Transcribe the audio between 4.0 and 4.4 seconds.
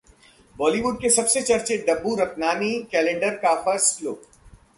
look